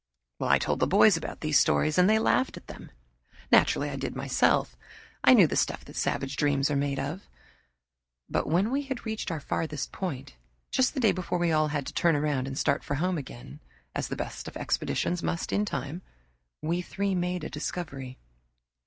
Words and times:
I 0.41 0.57
told 0.57 0.79
the 0.79 0.87
boys 0.87 1.15
about 1.15 1.41
these 1.41 1.59
stories, 1.59 1.99
and 1.99 2.09
they 2.09 2.17
laughed 2.17 2.57
at 2.57 2.65
them. 2.65 2.89
Naturally 3.51 3.91
I 3.91 3.97
did 3.97 4.15
myself. 4.15 4.75
I 5.23 5.35
knew 5.35 5.45
the 5.45 5.55
stuff 5.55 5.85
that 5.85 5.95
savage 5.95 6.37
dreams 6.37 6.71
are 6.71 6.75
made 6.75 6.97
of. 6.97 7.29
But 8.27 8.47
when 8.47 8.71
we 8.71 8.81
had 8.81 9.05
reached 9.05 9.29
our 9.29 9.39
farthest 9.39 9.91
point, 9.91 10.37
just 10.71 10.95
the 10.95 10.99
day 10.99 11.11
before 11.11 11.37
we 11.37 11.51
all 11.51 11.67
had 11.67 11.85
to 11.85 11.93
turn 11.93 12.15
around 12.15 12.47
and 12.47 12.57
start 12.57 12.83
for 12.83 12.95
home 12.95 13.19
again, 13.19 13.59
as 13.93 14.07
the 14.07 14.15
best 14.15 14.47
of 14.47 14.57
expeditions 14.57 15.21
must 15.21 15.51
in 15.53 15.65
time, 15.65 16.01
we 16.63 16.81
three 16.81 17.13
made 17.13 17.43
a 17.43 17.49
discovery. 17.51 18.17